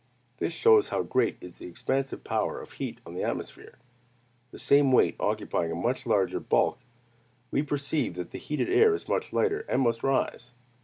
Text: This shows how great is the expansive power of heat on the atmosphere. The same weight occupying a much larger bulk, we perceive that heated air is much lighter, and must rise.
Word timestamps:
This 0.37 0.51
shows 0.51 0.89
how 0.89 1.03
great 1.03 1.37
is 1.41 1.59
the 1.59 1.67
expansive 1.67 2.23
power 2.23 2.59
of 2.59 2.71
heat 2.71 2.97
on 3.05 3.13
the 3.13 3.21
atmosphere. 3.23 3.77
The 4.49 4.57
same 4.57 4.91
weight 4.91 5.15
occupying 5.19 5.71
a 5.71 5.75
much 5.75 6.07
larger 6.07 6.39
bulk, 6.39 6.79
we 7.51 7.61
perceive 7.61 8.15
that 8.15 8.33
heated 8.33 8.67
air 8.71 8.95
is 8.95 9.07
much 9.07 9.31
lighter, 9.31 9.59
and 9.69 9.83
must 9.83 10.01
rise. 10.01 10.53